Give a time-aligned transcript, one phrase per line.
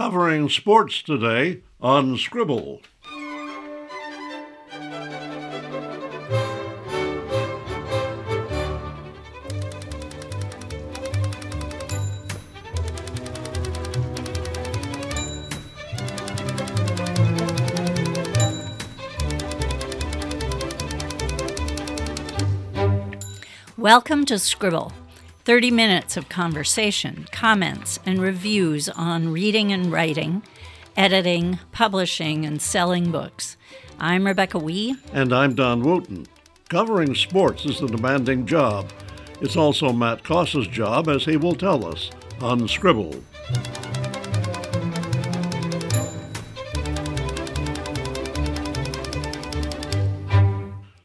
[0.00, 2.80] covering sports today on Scribble.
[23.76, 24.94] Welcome to Scribble
[25.50, 30.44] 30 minutes of conversation, comments, and reviews on reading and writing,
[30.96, 33.56] editing, publishing, and selling books.
[33.98, 34.94] I'm Rebecca Wee.
[35.12, 36.28] And I'm Don Wooten.
[36.68, 38.92] Covering sports is a demanding job.
[39.40, 43.20] It's also Matt Koss's job, as he will tell us on Scribble.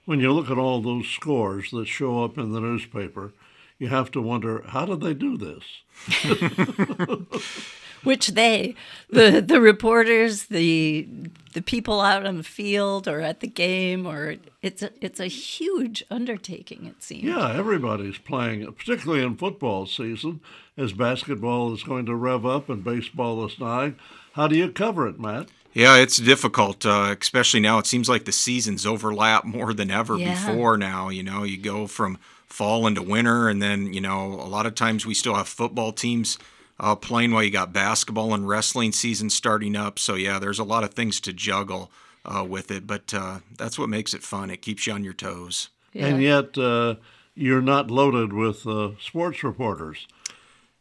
[0.06, 3.34] When you look at all those scores that show up in the newspaper,
[3.80, 5.64] you have to wonder how did they do this?
[8.04, 8.76] Which they,
[9.10, 11.08] the the reporters, the
[11.54, 15.26] the people out on the field or at the game, or it's a it's a
[15.26, 16.86] huge undertaking.
[16.86, 17.24] It seems.
[17.24, 20.42] Yeah, everybody's playing, particularly in football season,
[20.78, 23.96] as basketball is going to rev up and baseball is dying.
[24.34, 25.48] How do you cover it, Matt?
[25.74, 27.80] Yeah, it's difficult, uh, especially now.
[27.80, 30.34] It seems like the seasons overlap more than ever Yeah.
[30.34, 31.10] before now.
[31.10, 32.20] You know, you go from
[32.56, 35.92] fall into winter, and then, you know, a lot of times we still have football
[35.92, 36.40] teams
[36.80, 40.00] uh, playing while you got basketball and wrestling season starting up.
[40.00, 41.92] So, yeah, there's a lot of things to juggle
[42.24, 44.50] uh, with it, but uh, that's what makes it fun.
[44.50, 45.70] It keeps you on your toes.
[45.92, 46.08] Yeah.
[46.08, 46.96] And yet, uh,
[47.36, 50.08] you're not loaded with uh, sports reporters.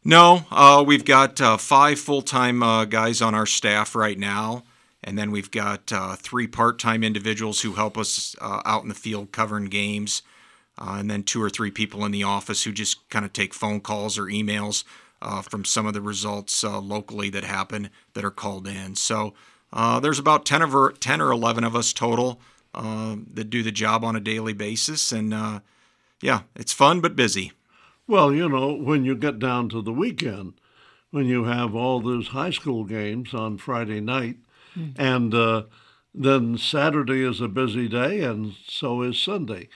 [0.05, 4.63] No, uh, we've got uh, five full time uh, guys on our staff right now.
[5.03, 8.89] And then we've got uh, three part time individuals who help us uh, out in
[8.89, 10.23] the field covering games.
[10.79, 13.55] Uh, and then two or three people in the office who just kind of take
[13.55, 14.85] phone calls or emails
[15.23, 18.95] uh, from some of the results uh, locally that happen that are called in.
[18.97, 19.35] So
[19.73, 22.41] uh, there's about 10, of 10 or 11 of us total
[22.75, 25.13] uh, that do the job on a daily basis.
[25.13, 25.61] And uh,
[26.21, 27.53] yeah, it's fun but busy.
[28.07, 30.55] Well, you know, when you get down to the weekend,
[31.11, 34.37] when you have all those high school games on Friday night,
[34.97, 35.63] and uh,
[36.15, 39.69] then Saturday is a busy day, and so is Sunday.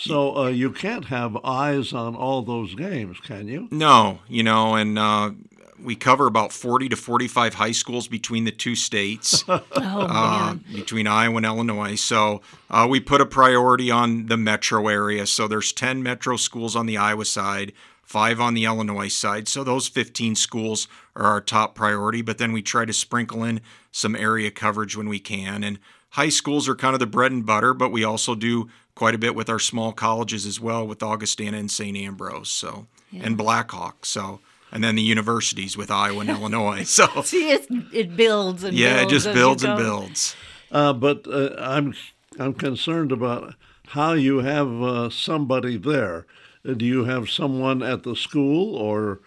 [0.00, 3.68] So uh, you can't have eyes on all those games, can you?
[3.70, 5.32] No, you know, and uh,
[5.82, 10.64] we cover about 40 to 45 high schools between the two states, oh uh, man.
[10.72, 11.96] between Iowa and Illinois.
[11.96, 12.40] So
[12.70, 15.26] uh, we put a priority on the metro area.
[15.26, 17.72] So there's 10 metro schools on the Iowa side,
[18.02, 19.48] five on the Illinois side.
[19.48, 22.22] So those 15 schools are our top priority.
[22.22, 23.60] But then we try to sprinkle in
[23.92, 25.62] some area coverage when we can.
[25.62, 25.78] And
[26.10, 28.68] high schools are kind of the bread and butter, but we also do
[29.00, 31.96] quite a bit with our small colleges as well, with Augustana and St.
[31.96, 32.50] Ambrose.
[32.50, 34.04] So and Blackhawk.
[34.04, 34.40] So
[34.70, 36.82] and then the universities with Iowa and Illinois.
[36.82, 40.36] So See, it, it builds and yeah, it just builds and builds.
[40.70, 41.94] Uh, but uh, I'm
[42.38, 43.54] I'm concerned about
[43.86, 46.26] how you have uh, somebody there.
[46.62, 49.20] Do you have someone at the school, or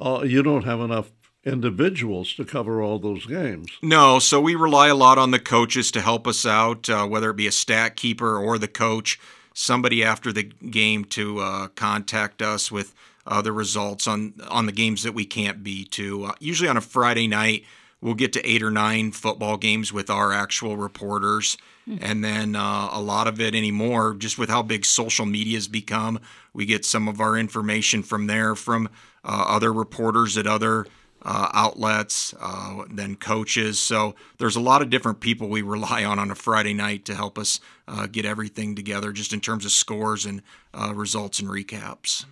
[0.00, 1.12] uh, you don't have enough
[1.44, 3.70] individuals to cover all those games?
[3.82, 7.30] No, so we rely a lot on the coaches to help us out, uh, whether
[7.30, 9.18] it be a stat keeper or the coach,
[9.54, 12.94] somebody after the game to uh, contact us with
[13.26, 16.24] uh, the results on on the games that we can't be to.
[16.24, 17.64] Uh, usually on a Friday night,
[18.00, 21.56] we'll get to eight or nine football games with our actual reporters.
[22.00, 25.66] And then uh, a lot of it anymore, just with how big social media has
[25.66, 26.20] become,
[26.52, 28.88] we get some of our information from there from
[29.24, 30.86] uh, other reporters at other
[31.22, 33.78] uh, outlets, uh, then coaches.
[33.80, 37.14] So there's a lot of different people we rely on on a Friday night to
[37.14, 40.42] help us uh, get everything together, just in terms of scores and
[40.74, 42.24] uh, results and recaps.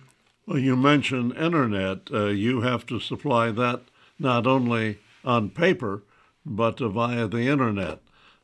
[0.45, 2.11] Well, you mentioned internet.
[2.11, 3.81] Uh, you have to supply that
[4.17, 6.03] not only on paper,
[6.45, 7.99] but uh, via the internet.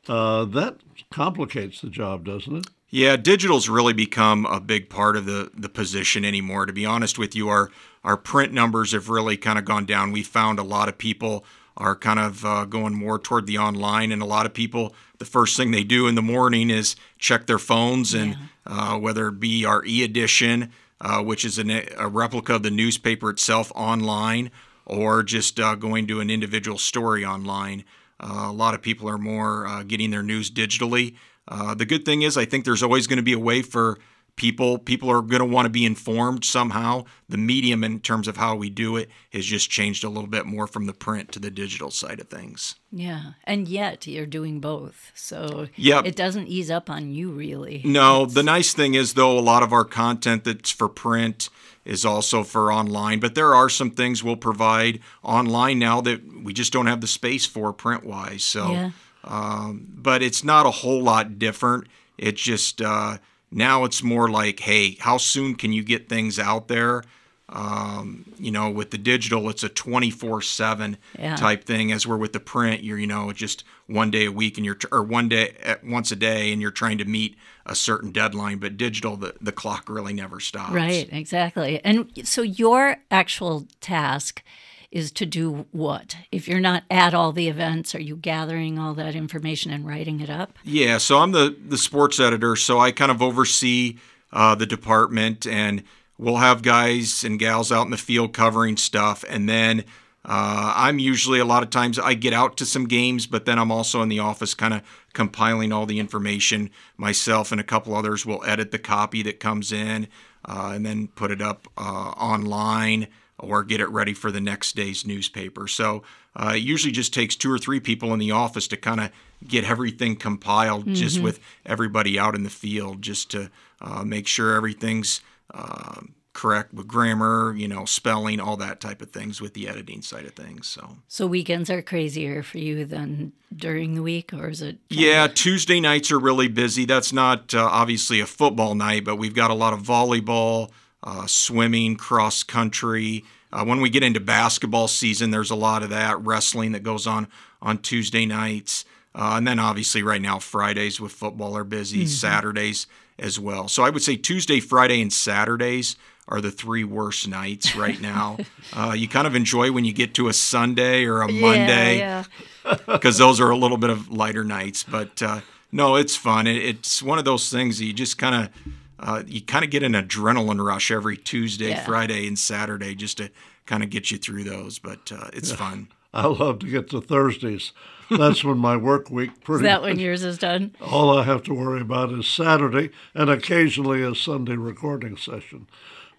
[0.08, 0.76] Uh, that
[1.10, 2.66] complicates the job, doesn't it?
[2.88, 6.66] Yeah, digital's really become a big part of the the position anymore.
[6.66, 7.70] To be honest with you, our
[8.06, 10.12] our print numbers have really kind of gone down.
[10.12, 11.44] We found a lot of people
[11.76, 15.24] are kind of uh, going more toward the online, and a lot of people, the
[15.24, 19.40] first thing they do in the morning is check their phones, and uh, whether it
[19.40, 24.52] be our e edition, uh, which is an, a replica of the newspaper itself online,
[24.86, 27.84] or just uh, going to an individual story online.
[28.20, 31.16] Uh, a lot of people are more uh, getting their news digitally.
[31.48, 33.98] Uh, the good thing is, I think there's always going to be a way for
[34.36, 37.04] people people are going to want to be informed somehow.
[37.28, 40.46] The medium in terms of how we do it has just changed a little bit
[40.46, 42.76] more from the print to the digital side of things.
[42.92, 46.06] Yeah, and yet you're doing both, so Yep.
[46.06, 47.80] it doesn't ease up on you really.
[47.84, 51.48] No, the nice thing is though a lot of our content that's for print
[51.84, 56.52] is also for online, but there are some things we'll provide online now that we
[56.52, 58.42] just don't have the space for print wise.
[58.44, 58.90] So, Yeah.
[59.24, 61.86] um, but it's not a whole lot different.
[62.18, 63.18] It's just uh,
[63.56, 67.02] now it's more like, hey, how soon can you get things out there?
[67.48, 71.36] Um, you know, with the digital, it's a 24 seven Yeah.
[71.36, 71.92] type thing.
[71.92, 74.76] As we're with the print, you're, you know, just one day a week and you're,
[74.90, 78.58] or one day, at once a day and you're trying to meet a certain deadline.
[78.58, 80.72] But digital, the, the clock really never stops.
[80.72, 81.80] Right, exactly.
[81.84, 84.42] And so your actual task
[84.90, 86.16] is to do what?
[86.30, 90.20] If you're not at all the events, are you gathering all that information and writing
[90.20, 90.58] it up?
[90.64, 93.98] Yeah, so I'm the the sports editor, so I kind of oversee
[94.32, 95.82] uh, the department, and
[96.18, 99.84] we'll have guys and gals out in the field covering stuff, and then
[100.24, 103.60] uh, I'm usually a lot of times I get out to some games, but then
[103.60, 107.94] I'm also in the office, kind of compiling all the information myself, and a couple
[107.94, 110.08] others will edit the copy that comes in,
[110.44, 113.06] uh, and then put it up uh, online
[113.38, 115.68] or get it ready for the next day's newspaper.
[115.68, 116.02] So
[116.34, 119.10] uh, it usually just takes two or three people in the office to kind of
[119.46, 123.50] get everything compiled just with everybody out in the field, just to
[123.80, 125.20] uh, make sure everything's
[125.52, 126.00] uh,
[126.32, 130.26] correct with grammar, you know, spelling, all that type of things with the editing side
[130.26, 130.68] of things.
[130.68, 130.98] So.
[131.08, 134.78] So weekends are crazier for you than during the week, or is it?
[134.90, 136.84] Yeah, Tuesday nights are really busy.
[136.84, 140.70] That's not uh, obviously a football night, but we've got a lot of volleyball,
[141.06, 143.24] uh, swimming, cross country.
[143.52, 147.06] Uh, when we get into basketball season, there's a lot of that wrestling that goes
[147.06, 147.28] on
[147.62, 152.06] on Tuesday nights, uh, and then obviously right now Fridays with football are busy.
[152.06, 152.86] Saturdays
[153.18, 153.68] as well.
[153.68, 155.96] So I would say Tuesday, Friday, and Saturdays
[156.28, 158.36] are the three worst nights right now.
[158.76, 162.24] uh, you kind of enjoy when you get to a Sunday or a Monday Yeah,
[162.86, 164.82] because those are a little bit of lighter nights.
[164.82, 165.40] But uh,
[165.72, 166.46] no, it's fun.
[166.46, 169.70] It, it's one of those things that you just kind of uh, you kind of
[169.70, 171.84] get an adrenaline rush every Tuesday, Yeah.
[171.84, 173.30] Friday, and Saturday just to
[173.66, 174.78] kind of get you through those.
[174.78, 175.88] But uh, it's fun.
[176.14, 177.72] I love to get to Thursdays.
[178.10, 179.88] That's when my work week Is that much.
[179.90, 180.74] when yours is done?
[180.80, 185.66] All I have to worry about is Saturday and occasionally a Sunday recording session.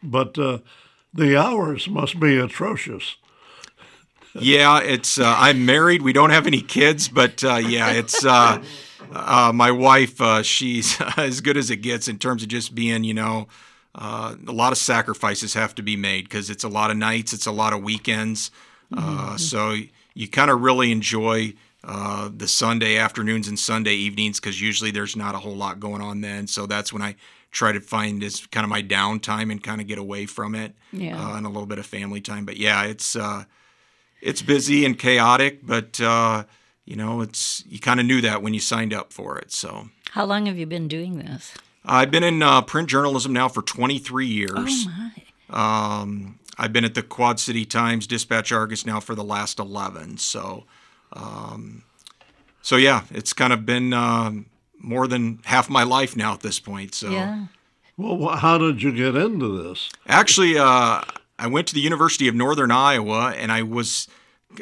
[0.03, 0.59] But uh,
[1.13, 3.15] the hours must be atrocious.
[4.39, 5.17] Yeah, it's.
[5.17, 6.03] Uh, I'm married.
[6.03, 8.23] We don't have any kids, but uh, yeah, it's.
[9.11, 13.03] Uh, my wife, uh, she's as good as it gets in terms of just being,
[13.03, 13.47] you know,
[13.95, 17.33] uh, a lot of sacrifices have to be made because it's a lot of nights,
[17.33, 18.51] it's a lot of weekends.
[18.95, 19.75] Uh, so
[20.13, 25.15] you kind of really enjoy uh, the Sunday afternoons and Sunday evenings because usually there's
[25.15, 26.47] not a whole lot going on then.
[26.47, 27.15] So that's when I
[27.51, 30.75] try to find is kind of my downtime and kind of get away from it
[30.91, 31.17] Yeah.
[31.19, 32.45] uh, and a little bit of family time.
[32.45, 33.45] But yeah, it's uh,
[34.21, 36.43] it's busy and chaotic, but uh,
[36.87, 39.51] you know, it's you kind of knew that when you signed up for it.
[39.51, 41.53] So How long have you been doing this?
[41.85, 44.51] I've been in uh, print journalism now for 23 years.
[44.57, 45.11] Oh
[45.49, 46.01] my!
[46.01, 50.17] Um, I've been at the Quad City Times, Dispatch Argus now for the last 11.
[50.17, 50.65] So,
[51.13, 51.83] um,
[52.61, 54.47] so yeah, it's kind of been um,
[54.79, 56.95] more than half my life now at this point.
[56.95, 57.09] So.
[57.09, 57.45] Yeah.
[57.95, 59.89] Well, how did you get into this?
[60.07, 61.01] Actually, uh,
[61.39, 64.07] I went to the University of Northern Iowa, and I was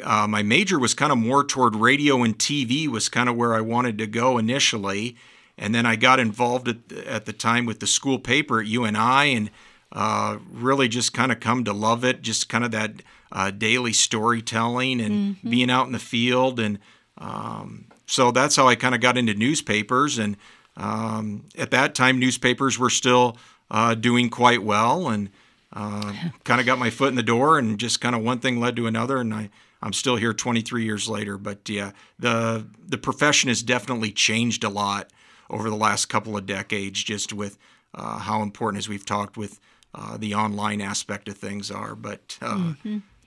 [0.04, 3.54] uh, my major was kind of more toward radio and TV was kind of where
[3.54, 5.16] I wanted to go initially,
[5.58, 9.34] and then I got involved at, at the time with the school paper at UNI,
[9.34, 9.50] and
[9.92, 12.22] uh, really just kind of come to love it.
[12.22, 13.02] Just kind of that
[13.32, 16.78] uh, daily storytelling and being out in the field, and
[17.18, 20.18] um, so that's how I kind of got into newspapers.
[20.18, 20.36] And
[20.76, 23.36] um, at that time, newspapers were still
[23.70, 25.30] uh, doing quite well, and
[25.72, 26.12] uh,
[26.44, 28.76] kind of got my foot in the door, and just kind of one thing led
[28.76, 29.50] to another, and I.
[29.82, 34.68] I'm still here 23 years later, but yeah, the the profession has definitely changed a
[34.68, 35.12] lot
[35.50, 37.58] over the last couple of decades, just with
[37.94, 39.60] uh, how important, as we've talked, with
[39.94, 41.94] uh, the online aspect of things are.
[41.94, 42.74] But uh,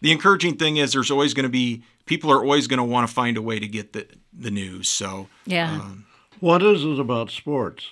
[0.02, 3.08] the encouraging thing is, there's always going to be people are always going to want
[3.08, 4.90] to find a way to get the the news.
[4.90, 5.92] So Yeah.
[6.40, 7.92] What is it about sports?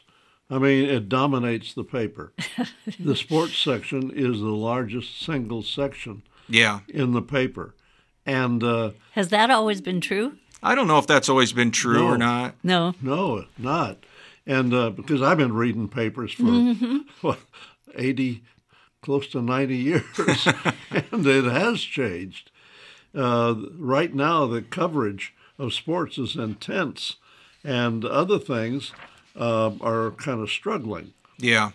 [0.50, 2.32] I mean, it dominates the paper.
[3.00, 7.76] the sports section is the largest single section yeah, in the paper.
[8.28, 10.38] And uh, Has that always been true?
[10.62, 12.56] I don't know if that's always been true or not.
[12.62, 12.94] No.
[13.02, 14.00] no, not.
[14.46, 16.44] And uh, because I've been reading papers for
[17.22, 17.40] what,
[17.96, 18.44] 80,
[19.02, 20.04] close to 90 years,
[20.92, 22.52] and it has changed.
[23.16, 27.16] Uh, right now, the coverage of sports is intense,
[27.64, 28.92] and other things
[29.38, 31.14] uh, are kind of struggling.
[31.38, 31.72] Yeah.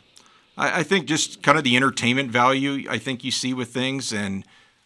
[0.59, 4.13] I, I think just kind of the entertainment value I think you see with things
[4.13, 4.45] and.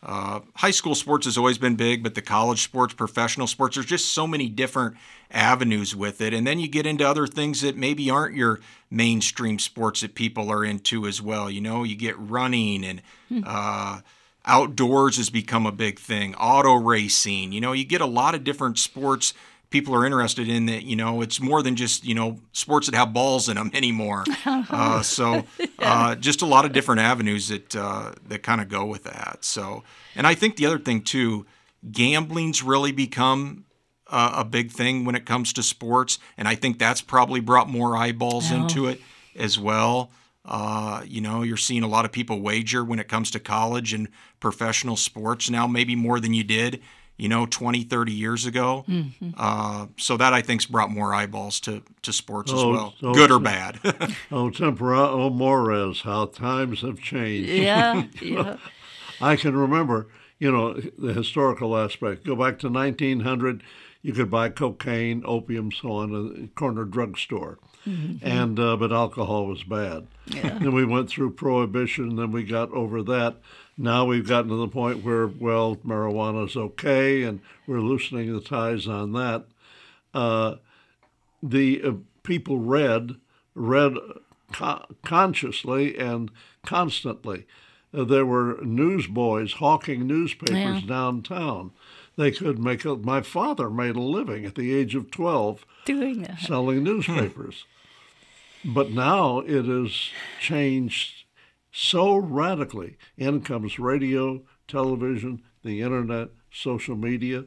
[0.08, 3.86] Uh, high school sports has always been big, but the college sports, professional sports, there's
[3.86, 4.96] just so many different
[5.32, 6.32] avenues with it.
[6.32, 10.48] And then you get into other things that maybe aren't your mainstream sports that people
[10.48, 11.50] are into as well.
[11.50, 13.02] You know, you get running and
[13.44, 14.00] uh,
[14.44, 17.50] outdoors has become a big thing, auto racing.
[17.50, 19.34] You know, you get a lot of different sports
[19.70, 22.96] people are interested in that you know it's more than just you know sports that
[22.96, 24.24] have balls in them anymore.
[24.68, 25.44] Uh, so
[25.78, 29.38] uh, just a lot of different avenues that uh, that kind of go with that.
[29.44, 29.82] So
[30.14, 31.46] and i think the other thing too
[31.92, 33.64] gambling's really become
[34.08, 37.68] uh, a big thing when it comes to sports and i think that's probably brought
[37.68, 38.56] more eyeballs Oh.
[38.56, 39.00] into it
[39.36, 40.10] as well.
[40.44, 43.92] Uh, you know you're seeing a lot of people wager when it comes to college
[43.92, 44.08] and
[44.40, 46.80] professional sports now maybe more than you did
[47.16, 48.84] you know 20 30 years ago
[49.36, 53.14] uh, so that i think's brought more eyeballs to, to sports as Oh, well so-
[53.14, 53.78] good or bad
[54.30, 57.48] Oh, tempora, oh, Mores, how times have changed.
[57.50, 58.56] Yeah, yeah.
[59.20, 60.08] I can remember,
[60.38, 62.24] you know, the historical aspect.
[62.26, 63.62] Go back to 1900,
[64.02, 67.58] you could buy cocaine, opium, so on, a corner drugstore.
[68.22, 70.08] And uh, but alcohol was bad.
[70.26, 72.10] Then we went through prohibition.
[72.10, 73.36] And then we got over that.
[73.78, 78.88] Now we've gotten to the point where well, marijuana's okay, and we're loosening the ties
[78.88, 79.44] on that.
[80.14, 80.56] Uh,
[81.42, 83.16] the uh, people read
[83.54, 83.94] read
[84.52, 86.30] co- consciously and
[86.64, 87.46] constantly.
[87.94, 90.80] Uh, there were newsboys hawking newspapers Yeah.
[90.88, 91.70] downtown.
[92.16, 92.96] They could make a.
[92.96, 96.40] My father made a living at the age of twelve Doing that.
[96.40, 97.64] selling newspapers.
[98.66, 101.24] but now it has changed
[101.72, 102.96] so radically.
[103.16, 107.44] In comes radio, television, the internet, social media.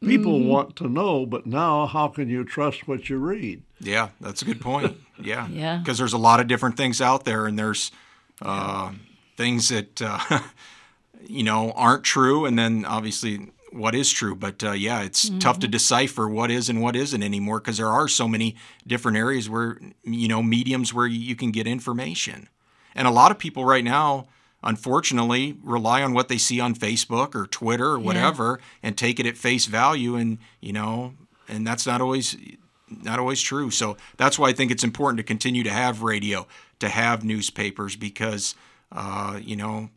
[0.00, 3.62] People want to know, but now how can you trust what you read?
[3.80, 5.78] yeah that's a good point yeah Yeah.
[5.78, 7.90] because there's a lot of different things out there and there's
[8.40, 8.92] uh,
[9.36, 10.40] things that uh,
[11.26, 15.58] you know aren't true and then obviously what is true but uh, yeah it's tough
[15.58, 19.48] to decipher what is and what isn't anymore because there are so many different areas
[19.48, 22.48] where you know mediums where you can get information.
[22.94, 24.28] And a lot of people right now
[24.62, 29.26] unfortunately rely on what they see on facebook or twitter or whatever and take it
[29.26, 31.12] at face value and you know
[31.48, 32.36] and that's not always
[33.02, 33.70] not always true.
[33.70, 36.46] So that's why I think it's important to continue to have radio,
[36.80, 38.54] to have newspapers, because
[38.92, 39.90] uh, you know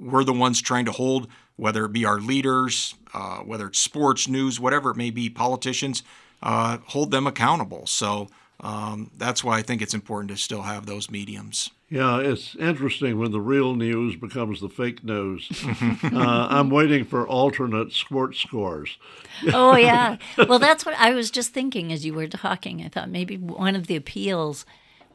[0.00, 4.28] we're the ones trying to hold, whether it be our leaders, uh, whether it's sports
[4.28, 6.02] news, whatever it may be, politicians,
[6.42, 7.86] uh, hold them accountable.
[7.86, 8.28] So
[8.60, 11.70] um, that's why I think it's important to still have those mediums.
[11.88, 15.46] Yeah, it's interesting when the real news becomes the fake news.
[16.04, 18.96] uh, I'm waiting for alternate sports scores.
[19.54, 20.18] Oh yeah.
[20.48, 22.82] Well, that's what I was just thinking as you were talking.
[22.82, 24.64] I thought maybe one of the appeals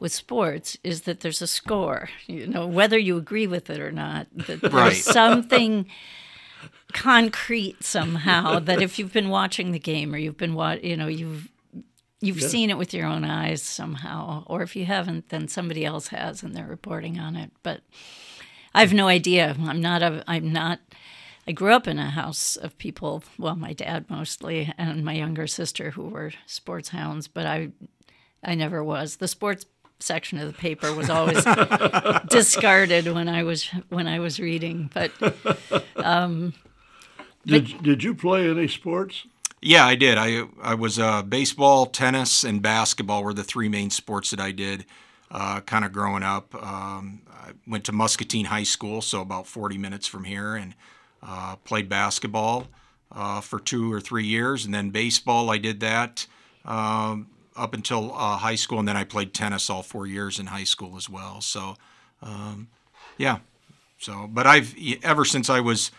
[0.00, 2.10] with sports is that there's a score.
[2.26, 4.94] You know, whether you agree with it or not, that there's Right.
[4.94, 5.86] something
[6.92, 11.06] concrete somehow that if you've been watching the game or you've been wa- you know,
[11.06, 11.48] you've
[12.20, 16.08] you've seen it with your own eyes somehow, or if you haven't, then somebody else
[16.08, 17.52] has and they're reporting on it.
[17.62, 17.82] But
[18.74, 19.56] I have no idea.
[19.60, 20.24] I'm not a.
[20.26, 20.80] I'm not.
[21.46, 23.22] I grew up in a house of people.
[23.38, 27.28] Well, my dad mostly, and my younger sister who were sports hounds.
[27.28, 27.70] But I,
[28.44, 29.16] I never was.
[29.16, 29.64] The sports
[30.00, 31.44] section of the paper was always
[32.28, 34.90] discarded when I was when I was reading.
[34.92, 35.12] But
[35.96, 36.52] um,
[37.48, 39.24] Did, did you play any sports?
[39.60, 40.18] Yeah, I did.
[40.18, 44.52] I I was uh, baseball, tennis, and basketball were the three main sports that I
[44.52, 44.84] did.
[45.30, 49.76] Uh, kind of growing up, um, I went to Muscatine High School, so about 40
[49.76, 50.74] minutes from here, and
[51.22, 52.68] uh, played basketball
[53.12, 55.50] uh, for two or three years, and then baseball.
[55.50, 56.26] I did that
[56.64, 60.46] um, up until uh, high school, and then I played tennis all four years in
[60.46, 61.40] high school as well.
[61.40, 61.76] So,
[62.22, 62.68] um,
[63.18, 63.40] yeah.
[63.98, 65.90] So, but I've ever since I was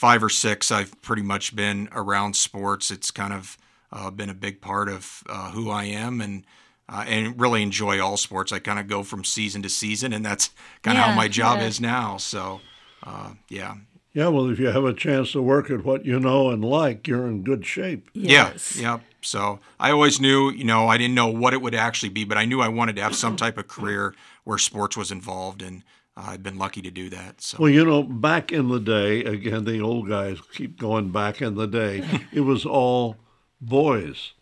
[0.00, 2.90] five or six, I've pretty much been around sports.
[2.90, 3.58] It's kind of
[3.92, 6.44] uh, been a big part of uh, who I am, and
[6.88, 8.50] uh, and really enjoy all sports.
[8.50, 10.50] I kind of go from season to season, and that's
[10.82, 11.66] kind of Yeah, how my job yeah.
[11.66, 12.16] is now.
[12.16, 12.60] So,
[13.04, 13.74] uh, yeah,
[14.14, 17.06] Yeah, well, if you have a chance to work at what you know and like,
[17.06, 18.08] you're in good shape.
[18.14, 18.76] yes.
[18.76, 18.98] yeah, yeah.
[19.22, 22.38] So I always knew, you know, I didn't know what it would actually be, but
[22.38, 24.14] I knew I wanted to have some type of career
[24.44, 25.82] where sports was involved, and
[26.22, 27.40] I've been lucky to do that.
[27.40, 27.58] So.
[27.60, 31.54] Well, you know, back in the day, again, the old guys keep going back in
[31.54, 33.16] the day, it was all
[33.60, 34.32] boys.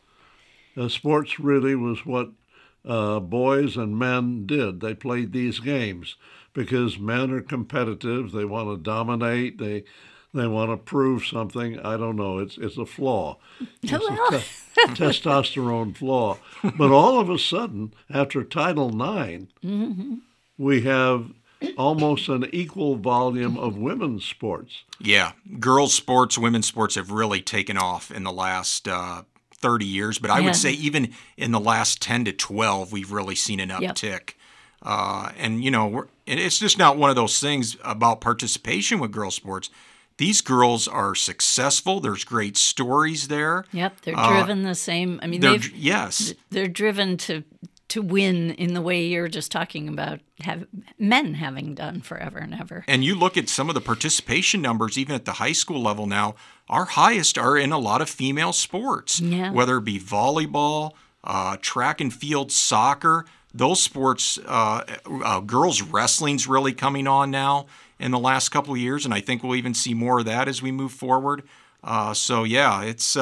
[0.77, 2.31] Uh, sports really was what
[2.87, 4.81] uh, boys and men did.
[4.81, 6.17] They played these games
[6.53, 8.33] because men are competitive.
[8.33, 9.59] They want to dominate.
[9.59, 9.85] They
[10.35, 11.79] They want to prove something.
[11.81, 12.39] I don't know.
[12.39, 13.39] It's it's a flaw.
[13.83, 14.35] It's Well.
[14.35, 16.39] a te- testosterone flaw.
[16.63, 19.47] But all of a sudden, after Title IX,
[20.59, 21.33] we have
[21.77, 24.83] almost an equal volume of women's sports.
[25.01, 29.23] Yeah, girls' sports, women's sports have really taken off in the last uh,
[29.61, 30.19] 30 years.
[30.19, 30.47] But I Yeah.
[30.47, 33.81] would say even in the last 10 to 12, we've really seen an Yep.
[33.81, 34.31] uptick.
[34.83, 39.11] Uh, and you know, we're, it's just not one of those things about participation with
[39.11, 39.71] girls' sports.
[40.19, 42.01] These girls are successful.
[42.01, 43.65] There's great stories there.
[43.73, 45.21] Yep, they're driven the same.
[45.23, 47.45] I mean, They're yes, they're driven to
[47.89, 50.67] to win in the way you're just talking about have
[50.99, 52.85] men having done forever and ever.
[52.87, 56.07] And you look at some of the participation numbers, even at the high school level
[56.07, 56.35] now,
[56.69, 59.51] our highest are in a lot of female sports, Yeah.
[59.53, 60.93] whether it be volleyball,
[61.25, 63.25] uh, track and field, soccer.
[63.55, 64.85] Those sports, uh,
[65.25, 67.67] uh, girls wrestling's really coming on now
[67.99, 70.47] in the last couple of years, and I think we'll even see more of that
[70.47, 71.43] as we move forward.
[71.83, 73.17] Uh, so yeah, it's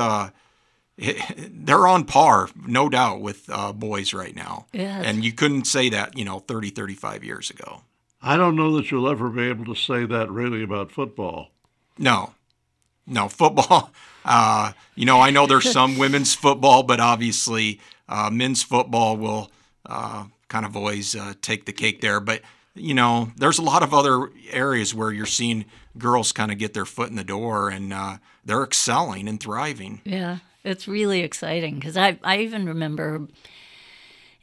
[1.50, 4.66] they're on par, no doubt, with uh, boys right now.
[4.72, 5.04] Yes.
[5.04, 7.82] And you couldn't say that, you know, 30, 35 years ago.
[8.22, 11.48] I don't know that you'll ever be able to say that really about football.
[11.98, 12.34] No,
[13.06, 13.90] no football.
[14.28, 19.52] Uh, you know, I know there's some women's football, but obviously uh, men's football will
[19.88, 22.18] uh, kind of always uh, take the cake there.
[22.18, 22.42] But
[22.74, 25.64] you know, there's a lot of other areas where you're seeing
[25.96, 30.00] girls kind of get their foot in the door and uh, they're excelling and thriving.
[30.04, 33.28] Yeah, it's really exciting because I I even remember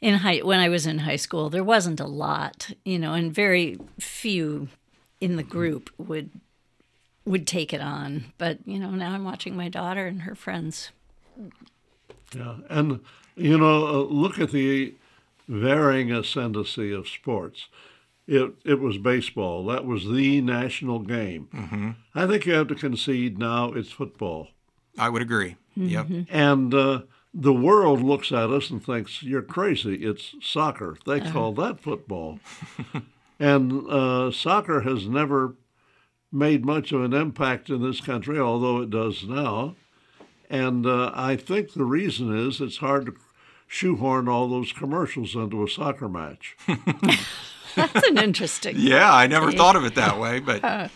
[0.00, 3.32] in high when I was in high school there wasn't a lot, you know, and
[3.32, 4.68] very few
[5.20, 6.30] in the group would
[7.24, 8.32] would take it on.
[8.38, 10.90] But you know, now I'm watching my daughter and her friends.
[12.34, 13.00] Yeah, and
[13.36, 14.94] you know, uh, look at the
[15.48, 17.68] varying ascendancy of sports.
[18.26, 19.66] It it was baseball.
[19.66, 21.48] That was the national game.
[21.54, 21.90] Mm-hmm.
[22.14, 24.48] I think you have to concede now it's football,
[24.98, 25.56] I would agree.
[25.76, 26.06] Yep.
[26.30, 29.96] and uh, the world looks at us and thinks you're crazy.
[30.04, 30.96] It's soccer.
[31.04, 32.38] They call that football,
[33.40, 35.56] and uh, soccer has never
[36.30, 39.76] made much of an impact in this country, although it does now.
[40.50, 43.14] And uh, I think the reason is it's hard to
[43.66, 46.56] shoehorn all those commercials into a soccer match.
[47.74, 48.76] That's an interesting.
[48.78, 50.62] Yeah, I never thought of it that way, but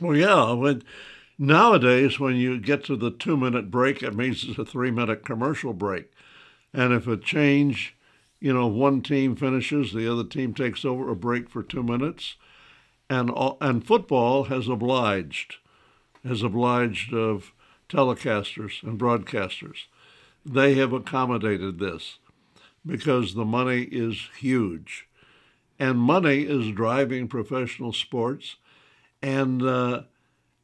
[0.00, 0.82] well, yeah, when
[1.38, 6.10] nowadays when you get to the two-minute break, it means it's a three-minute commercial break,
[6.72, 7.96] and if a change,
[8.40, 12.36] you know, one team finishes, the other team takes over a break for two minutes,
[13.10, 13.30] and
[13.60, 15.56] and football has obliged,
[16.24, 17.52] has obliged of
[17.88, 19.86] telecasters and broadcasters.
[20.44, 22.18] They have accommodated this
[22.84, 25.06] because the money is huge.
[25.78, 28.56] And money is driving professional sports.
[29.20, 30.02] And uh,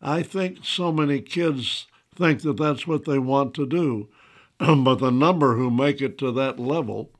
[0.00, 4.08] I think so many kids think that that's what they want to do.
[4.58, 7.10] but the number who make it to that level,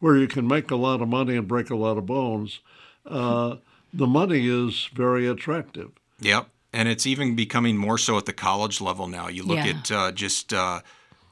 [0.00, 2.60] where you can make a lot of money and break a lot of bones,
[3.06, 3.56] uh,
[3.92, 5.90] the money is very attractive.
[6.20, 6.48] Yep.
[6.72, 9.28] And it's even becoming more so at the college level now.
[9.28, 9.78] You look Yeah.
[9.78, 10.80] at uh, just, uh,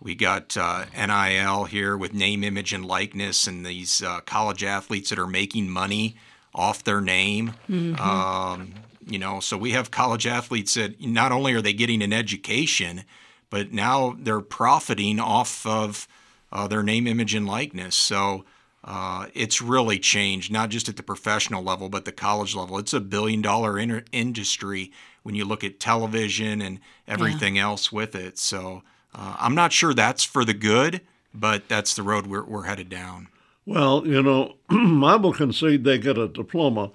[0.00, 5.10] we got uh, NIL here with name, image, and likeness, and these uh, college athletes
[5.10, 6.14] that are making money
[6.54, 7.54] off their name.
[7.98, 8.74] Um,
[9.06, 13.04] you know, so we have college athletes that not only are they getting an education,
[13.50, 16.08] but now they're profiting off of
[16.50, 17.94] uh, their name, image, and likeness.
[17.94, 18.44] So
[18.84, 22.78] uh, it's really changed, not just at the professional level, but the college level.
[22.78, 28.14] It's a billion dollar in- industry when you look at television and everything else with
[28.14, 28.38] it.
[28.38, 28.82] So
[29.14, 31.00] uh, I'm not sure that's for the good,
[31.32, 33.28] but that's the road we're, we're headed down.
[33.66, 36.90] Well, you know, I will concede they get a diploma,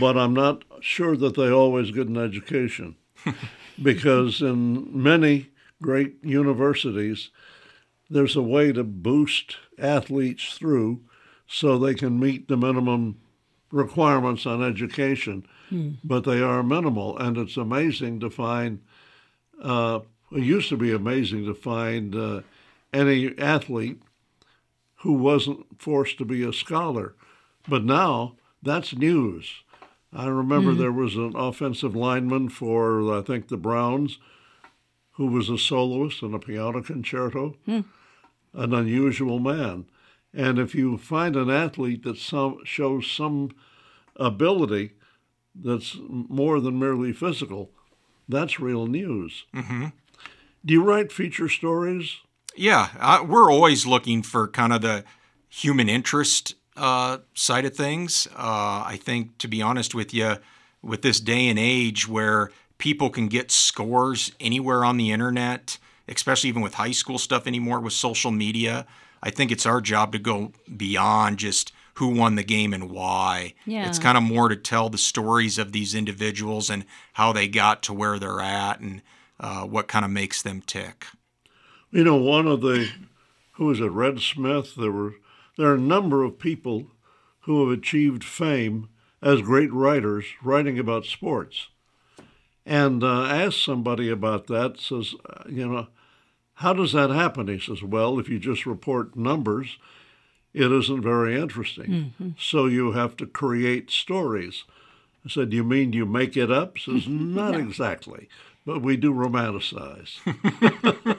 [0.00, 2.96] but I'm not sure that they always get an education.
[3.82, 5.50] because in many
[5.82, 7.30] great universities,
[8.08, 11.00] there's a way to boost athletes through
[11.46, 13.20] so they can meet the minimum
[13.70, 15.46] requirements on education,
[16.04, 17.16] but they are minimal.
[17.18, 18.80] And it's amazing to find,
[19.62, 20.00] uh,
[20.32, 22.40] it used to be amazing to find uh,
[22.92, 24.00] any athlete
[25.00, 27.14] who wasn't forced to be a scholar.
[27.68, 29.62] But now that's news.
[30.12, 34.18] I remember there was an offensive lineman for, I think, the Browns
[35.12, 37.84] who was a soloist in a piano concerto, an
[38.54, 39.86] unusual man.
[40.32, 43.50] And if you find an athlete that some, shows some
[44.16, 44.92] ability
[45.54, 47.70] that's more than merely physical,
[48.28, 49.44] that's real news.
[49.54, 49.86] Mm-hmm.
[50.64, 52.18] Do you write feature stories?
[52.54, 55.04] Yeah, uh, we're always looking for kind of the
[55.48, 58.26] human interest uh, side of things.
[58.32, 60.36] Uh, I think, to be honest with you,
[60.82, 66.48] with this day and age where people can get scores anywhere on the internet, especially
[66.48, 68.86] even with high school stuff anymore with social media.
[69.22, 73.54] I think it's our job to go beyond just who won the game and why.
[73.64, 73.88] Yeah.
[73.88, 76.84] It's kind of more to tell the stories of these individuals and
[77.14, 79.02] how they got to where they're at and
[79.40, 81.06] uh, what kind of makes them tick.
[81.90, 82.88] You know, one of the
[83.52, 84.74] who was it, Red Smith?
[84.76, 85.14] There were
[85.56, 86.90] there are a number of people
[87.40, 88.88] who have achieved fame
[89.22, 91.68] as great writers writing about sports.
[92.64, 94.80] And uh, asked somebody about that.
[94.80, 95.86] Says, uh, you know,
[96.54, 97.48] how does that happen?
[97.48, 99.78] He says, well, if you just report numbers,
[100.52, 101.86] it isn't very interesting.
[101.86, 102.30] Mm-hmm.
[102.38, 104.64] So you have to create stories.
[105.24, 106.78] I said, you mean you make it up?
[106.78, 108.28] He says, not exactly,
[108.64, 110.16] but we do romanticize.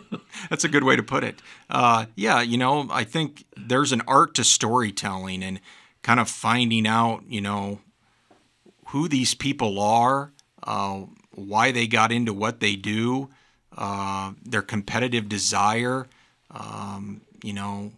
[0.50, 1.42] That's a good way to put it.
[1.70, 5.60] Uh, yeah, you know, I think there's an art to storytelling and
[6.02, 7.80] kind of finding out, you know,
[8.88, 10.32] who these people are,
[10.64, 13.30] uh, why they got into what they do,
[13.78, 16.08] uh, their competitive desire,
[16.52, 17.92] um, you know,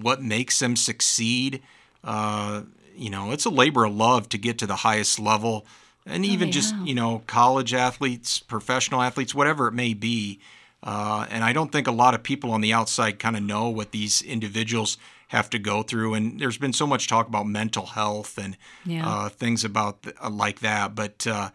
[0.00, 1.62] what makes them succeed.
[2.04, 2.62] Uh,
[2.94, 5.66] you know, it's a labor of love to get to the highest level.
[6.04, 6.84] And even just, yeah.
[6.84, 10.38] you know, college athletes, professional athletes, whatever it may be.
[10.82, 13.68] Uh, and I don't think a lot of people on the outside kind of know
[13.68, 16.14] what these individuals have to go through.
[16.14, 19.08] And there's been so much talk about mental health and Yeah.
[19.08, 20.94] uh, things about th- uh, like that.
[20.94, 21.50] But uh,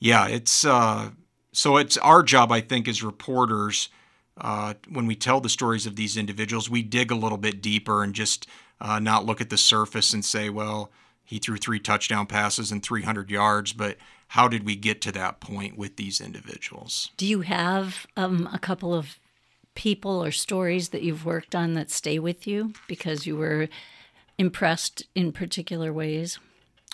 [0.00, 1.10] yeah, it's uh,
[1.52, 3.88] so it's our job, I think, as reporters.
[4.40, 8.02] Uh, when we tell the stories of these individuals, we dig a little bit deeper
[8.02, 8.46] and just
[8.80, 10.90] uh, not look at the surface and say, well,
[11.24, 13.96] he threw three touchdown passes and 300 yards, but
[14.28, 17.10] how did we get to that point with these individuals?
[17.16, 19.18] Do you have um, a couple of
[19.74, 23.68] people or stories that you've worked on that stay with you because you were
[24.38, 26.38] impressed in particular ways?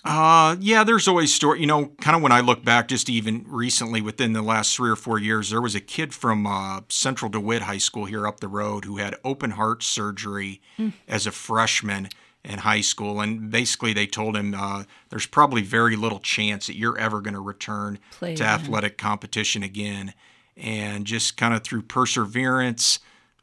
[0.04, 1.60] Uh, yeah, there's always story.
[1.60, 4.90] You know, kind of when I look back, just even recently, within the last three
[4.90, 8.38] or four years, there was a kid from uh, Central DeWitt High School here up
[8.38, 10.60] the road who had open heart surgery
[11.08, 12.08] as a freshman
[12.44, 16.76] in high school, and basically they told him uh, there's probably very little chance that
[16.76, 18.54] you're ever going to return Play to again.
[18.60, 20.14] athletic competition again.
[20.56, 22.98] And just kind of through perseverance,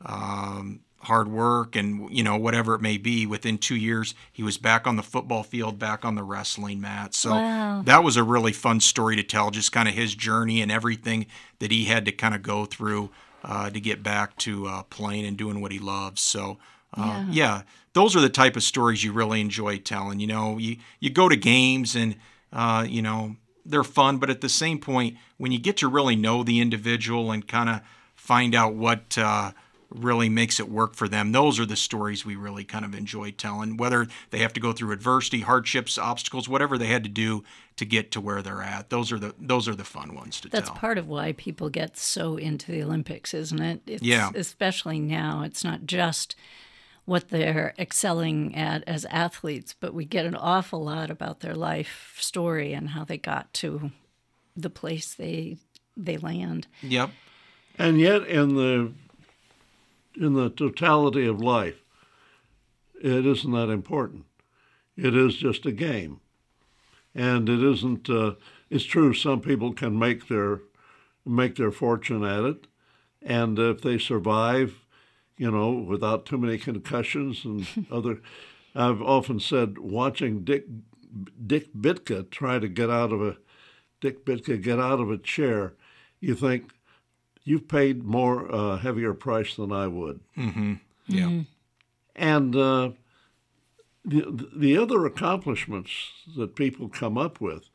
[0.06, 4.58] um, hard work and you know whatever it may be within two years he was
[4.58, 7.84] back on the football field back on the wrestling mat so Wow.
[7.86, 11.28] that was a really fun story to tell just kind of his journey and everything
[11.60, 13.12] that he had to kind of go through
[13.44, 16.58] uh, to get back to uh, playing and doing what he loves so
[16.98, 17.62] uh, yeah.
[17.94, 21.30] those are the type of stories you really enjoy telling you know you, you go
[21.30, 22.16] to games and
[22.54, 26.16] uh, you know they're fun but at the same point when you get to really
[26.16, 27.82] know the individual and kind of
[28.16, 29.52] find out what uh,
[29.90, 31.32] really makes it work for them.
[31.32, 34.74] Those are the stories we really kind of enjoy telling, whether they have to go
[34.74, 37.44] through adversity, hardships, obstacles, whatever they had to do
[37.78, 38.90] to get to where they're at.
[38.90, 40.74] Those are the those are the fun ones to That's tell.
[40.74, 43.82] That's part of why people get so into the Olympics, isn't it?
[43.86, 44.32] It's, Yeah.
[44.34, 46.36] Especially now, it's not just
[47.06, 52.18] what they're excelling at as athletes, but we get an awful lot about their life
[52.20, 53.92] story and how they got to
[54.56, 55.58] the place they
[55.96, 56.68] they land.
[56.82, 57.12] Yep.
[57.78, 58.92] And yet, in the
[60.16, 61.82] in the totality of life,
[63.02, 64.26] it isn't that important.
[64.98, 66.22] It is just a game,
[67.14, 68.10] and it isn't.
[68.10, 68.34] Uh,
[68.70, 69.14] it's true.
[69.14, 70.62] Some people can make their
[71.26, 72.68] make their fortune at it,
[73.22, 74.85] and if they survive,
[75.38, 78.22] you know, without too many concussions and other.
[78.74, 80.66] I've often said watching Dick
[81.46, 83.38] Dick Bitka try to get out of a
[84.02, 85.74] Dick Bitka get out of a chair,
[86.20, 86.72] you think
[87.44, 90.20] you've paid more uh, heavier price than I would.
[91.08, 91.42] Yeah.
[92.16, 92.92] And uh,
[94.04, 97.70] the the other accomplishments that people come up with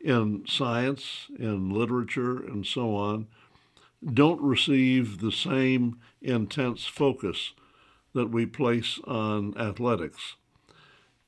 [0.00, 3.26] in science, in literature, and so on,
[4.04, 7.52] don't receive the same intense focus
[8.14, 10.36] that we place on athletics.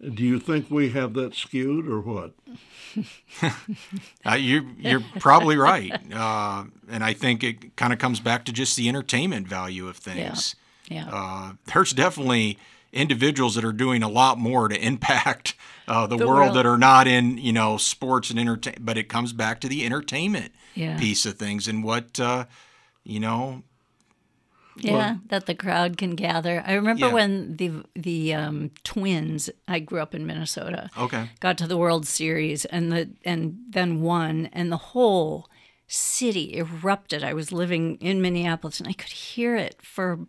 [0.02, 2.34] Do you think we have that skewed, or what?
[4.26, 5.92] Uh, you, you're probably right.
[6.12, 9.96] Uh, and I think it kind of comes back to just the entertainment value of
[9.96, 10.56] things.
[10.88, 11.08] Yeah.
[11.10, 12.58] Uh, there's definitely
[12.92, 15.54] individuals that are doing a lot more to impact
[15.88, 16.56] uh, the, The world, world.
[16.56, 18.76] that are not in, you know, sports and entertain.
[18.80, 20.98] But it comes back to the entertainment Yeah.
[20.98, 22.46] piece of things and what, uh,
[23.04, 23.62] you know,
[24.76, 26.62] Yeah, that the crowd can gather.
[26.66, 27.12] I remember Yeah.
[27.12, 29.50] when the the um, Twins.
[29.68, 30.90] I grew up in Minnesota.
[30.96, 31.28] okay.
[31.40, 35.48] Got to the World Series and the and then won, and the whole
[35.86, 37.24] city erupted.
[37.24, 40.20] I was living in Minneapolis, and I could hear it for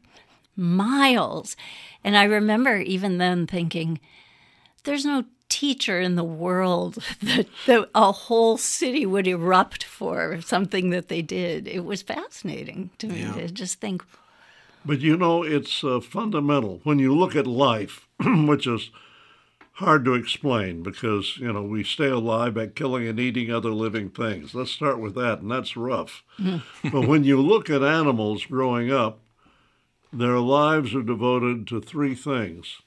[0.56, 1.56] miles.
[2.04, 4.00] And I remember even then thinking,
[4.84, 10.90] there's no teacher in the world that, that a whole city would erupt for something
[10.92, 11.68] that they did.
[11.68, 13.34] It was fascinating to me Yeah.
[13.34, 14.04] to just think,
[14.86, 18.90] But you know, it's uh, fundamental when you look at life, which is
[19.74, 24.10] hard to explain because, you know, we stay alive by killing and eating other living
[24.10, 24.54] things.
[24.56, 26.24] Let's start with that, and that's rough.
[26.92, 29.20] but when you look at animals growing up,
[30.14, 32.82] their lives are devoted to three things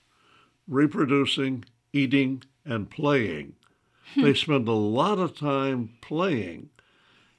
[0.69, 3.55] reproducing, eating, and playing.
[4.15, 4.23] Hmm.
[4.23, 6.71] they spend a lot of time playing.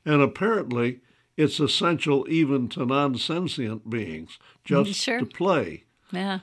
[0.04, 1.00] And apparently,
[1.38, 5.20] it's essential even to non sentient beings just mm, Sure.
[5.20, 5.84] to play.
[6.12, 6.40] yeah,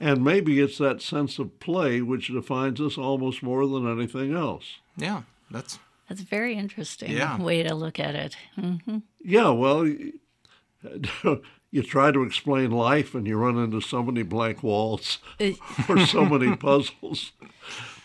[0.00, 4.76] And maybe it's that sense of play which defines us almost more than anything else.
[4.96, 7.40] Yeah, that's that's a very interesting Yeah.
[7.40, 8.36] way to look at it.
[8.54, 10.12] hmm Yeah, well, y-
[11.24, 11.36] uh,
[11.70, 15.18] you try to explain life and you run into so many blank walls
[15.88, 17.32] or so many puzzles.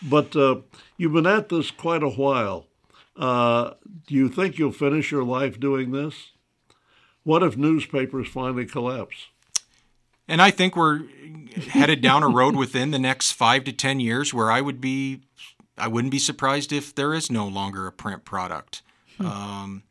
[0.02, 0.60] But uh,
[0.96, 2.66] you've been at this quite a while.
[3.16, 3.72] Uh,
[4.06, 6.32] do you think you'll finish your life doing this?
[7.24, 9.28] What if newspapers finally collapse?
[10.26, 11.02] And I think we're
[11.68, 15.22] headed down a road within the next five to ten years where I would be,
[15.76, 18.82] I wouldn't be surprised if there is no longer a print product.
[19.20, 19.82] Um,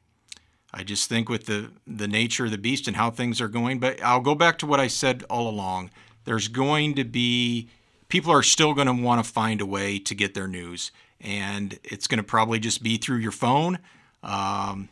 [0.73, 3.79] I just think with the the nature of the beast and how things are going.
[3.79, 5.91] But I'll go back to what I said all along.
[6.23, 7.69] There's going to be
[8.07, 11.79] people are still going to want to find a way to get their news, and
[11.83, 13.79] it's going to probably just be through your phone.
[14.23, 14.89] Um,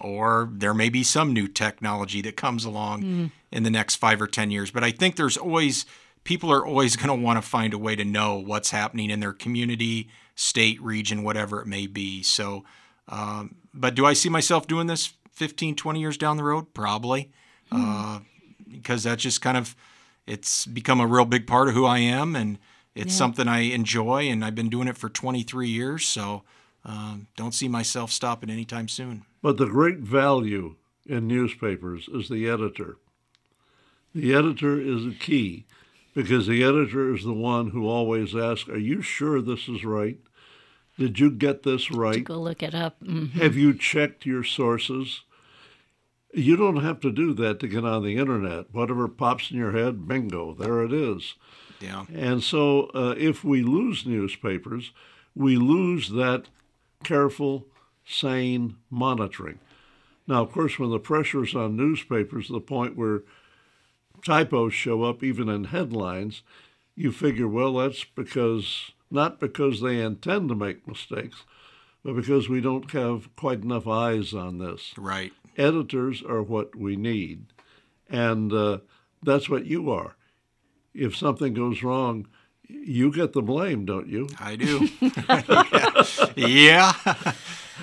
[0.00, 3.02] or there may be some new technology that comes along
[3.52, 4.70] in the next five or 10 years.
[4.70, 5.84] But I think there's always,
[6.24, 9.20] people are always going to want to find a way to know what's happening in
[9.20, 12.22] their community, state, region, whatever it may be.
[12.22, 12.64] So,
[13.08, 16.74] um, but do I see myself doing this 15, 20 years down the road?
[16.74, 17.32] Probably.
[17.72, 18.20] Uh,
[18.70, 19.74] because that's just kind of,
[20.26, 22.36] it's become a real big part of who I am.
[22.36, 22.58] And
[22.94, 24.28] it's something I enjoy.
[24.28, 26.04] And I've been doing it for 23 years.
[26.04, 26.42] So,
[26.84, 29.24] um, don't see myself stopping anytime soon.
[29.40, 30.76] But the great value
[31.06, 32.98] in newspapers is the editor.
[34.14, 35.64] The editor is the key
[36.14, 40.18] because the editor is the one who always asks, Are you sure this is right?
[40.98, 42.24] Did you get this right?
[42.24, 43.02] Go look it up.
[43.02, 43.30] Mm.
[43.32, 45.22] Have you checked your sources?
[46.32, 48.72] You don't have to do that to get on the internet.
[48.72, 51.34] Whatever pops in your head, bingo, there it is.
[51.80, 52.04] Yeah.
[52.12, 54.92] And so, uh, if we lose newspapers,
[55.34, 56.46] we lose that
[57.02, 57.66] careful,
[58.04, 59.58] sane monitoring.
[60.26, 63.22] Now, of course, when the pressure is on newspapers to the point where
[64.24, 66.42] typos show up even in headlines,
[66.94, 71.44] you figure, well, that's because not because they intend to make mistakes,
[72.04, 74.92] but because we don't have quite enough eyes on this.
[74.96, 75.32] Right.
[75.56, 77.46] Editors are what we need,
[78.08, 78.78] and uh,
[79.22, 80.16] that's what you are.
[80.94, 82.26] If something goes wrong,
[82.68, 84.28] you get the blame, don't you?
[84.38, 84.88] I do.
[86.36, 86.92] yeah.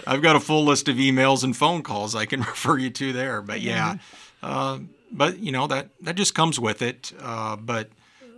[0.05, 3.13] I've got a full list of emails and phone calls I can refer you to
[3.13, 3.41] there.
[3.41, 3.97] But yeah,
[4.43, 4.79] uh,
[5.11, 7.13] but you know that that just comes with it.
[7.19, 7.89] Uh, but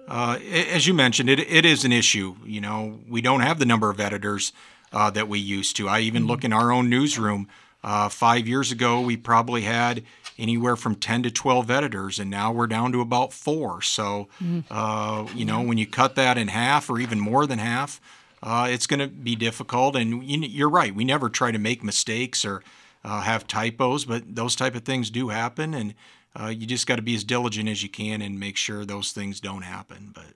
[0.07, 2.35] uh, as you mentioned, it it is an issue.
[2.45, 4.53] You know, we don't have the number of editors
[4.91, 5.87] uh, that we used to.
[5.87, 7.47] I even look in our own newsroom.
[7.83, 10.03] Uh, five years ago, we probably had
[10.37, 13.81] anywhere from 10 to 12 editors, and now we're down to about four.
[13.81, 14.27] So,
[14.69, 18.01] uh, you know, when you cut that in half or even more than half,
[18.41, 19.95] uh, it's going to be difficult.
[19.95, 22.63] And you, you're right, we never try to make mistakes or
[23.03, 25.73] uh, have typos, but those type of things do happen.
[25.73, 25.93] And
[26.39, 29.11] uh, you just got to be as diligent as you can and make sure those
[29.11, 30.11] things don't happen.
[30.13, 30.33] But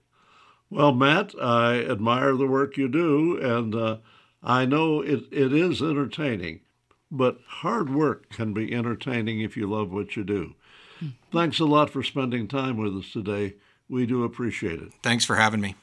[0.70, 3.96] Well, Matt, I admire the work you do, and uh,
[4.44, 6.60] I know it, it is entertaining,
[7.10, 10.54] but hard work can be entertaining if you love what you do.
[11.00, 11.08] Hmm.
[11.32, 13.54] Thanks a lot for spending time with us today.
[13.88, 14.92] We do appreciate it.
[15.02, 15.76] thanks for having me.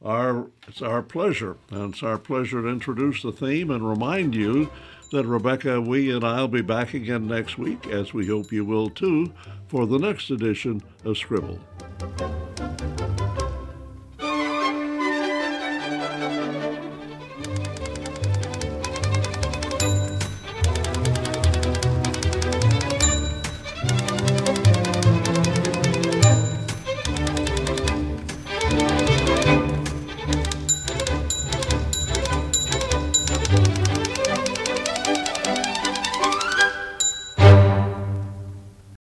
[0.00, 4.70] Our, it's our pleasure, and it's our pleasure to introduce the theme and remind you
[5.10, 8.90] that Rebecca, Wee, and I'll be back again next week, as we hope you will
[8.90, 9.32] too,
[9.66, 11.58] for the next edition of Scribble.